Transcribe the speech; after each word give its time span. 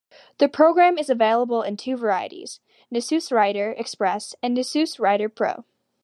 The 0.39 0.49
program 0.49 0.97
is 0.97 1.11
available 1.11 1.61
in 1.61 1.77
two 1.77 1.95
varieties: 1.95 2.59
Nisus 2.91 3.31
Writer 3.31 3.73
Express, 3.77 4.33
and 4.41 4.55
Nisus 4.57 4.99
Writer 4.99 5.29
Pro. 5.29 5.63